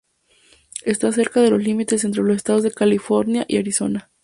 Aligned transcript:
Está 0.83 1.11
cerca 1.11 1.41
de 1.41 1.51
los 1.51 1.61
límites 1.61 2.03
entre 2.05 2.23
los 2.23 2.35
estados 2.35 2.63
de 2.63 2.71
California 2.71 3.45
y 3.47 3.57
Arizona. 3.59 4.09